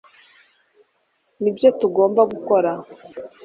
nibyo 1.41 1.69
tugomba 1.79 2.21
gukora 2.33 2.71